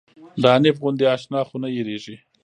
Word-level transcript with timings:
د 0.41 0.43
حنيف 0.53 0.75
غوندې 0.81 1.05
اشنا 1.15 1.39
خو 1.47 1.55
نه 1.63 1.69
هيريږي 1.75 2.15